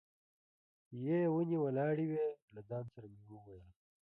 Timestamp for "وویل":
3.31-3.65